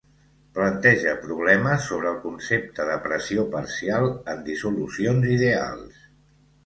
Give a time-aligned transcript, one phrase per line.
[0.53, 6.01] Planteja problemes sobre el concepte de pressió parcial en dissolucions ideals.